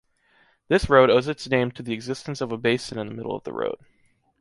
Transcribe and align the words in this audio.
This 0.67 0.89
road 0.89 1.11
owes 1.11 1.27
its 1.27 1.47
name 1.47 1.69
to 1.73 1.83
the 1.83 1.93
existence 1.93 2.41
of 2.41 2.51
a 2.51 2.57
basin 2.57 2.97
in 2.97 3.05
the 3.07 3.13
middle 3.13 3.35
of 3.35 3.43
the 3.43 3.53
road. 3.53 3.77